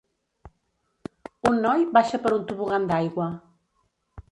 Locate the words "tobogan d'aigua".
2.53-3.31